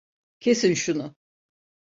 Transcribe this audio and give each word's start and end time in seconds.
Kesin 0.39 0.73
şunu. 0.73 1.15